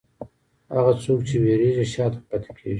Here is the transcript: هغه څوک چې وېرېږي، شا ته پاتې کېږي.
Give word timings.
هغه 0.75 0.93
څوک 1.03 1.19
چې 1.27 1.35
وېرېږي، 1.43 1.85
شا 1.93 2.05
ته 2.11 2.19
پاتې 2.27 2.49
کېږي. 2.57 2.69